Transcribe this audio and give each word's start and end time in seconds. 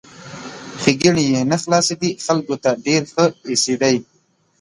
ښېګڼې 0.81 1.23
یې 1.33 1.41
نه 1.51 1.57
خلاصېدې، 1.61 2.11
خلکو 2.25 2.55
ته 2.63 2.71
ډېر 2.85 3.01
ښه 3.11 3.25
ایسېدی! 3.49 3.95